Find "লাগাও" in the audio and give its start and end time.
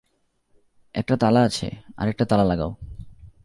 2.43-2.71